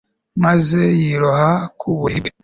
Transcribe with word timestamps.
maze 0.43 0.81
yiroha 0.99 1.49
ku 1.79 1.89
buriri 1.99 2.29
bwe 2.33 2.39